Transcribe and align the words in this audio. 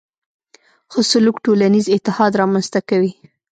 ښه 0.91 1.01
سلوک 1.11 1.37
ټولنیز 1.45 1.85
اتحاد 1.95 2.31
رامنځته 2.41 2.79
کوي. 2.89 3.11